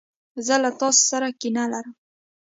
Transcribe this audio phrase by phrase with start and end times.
[0.45, 1.93] زه له تاسو سره کینه لرم.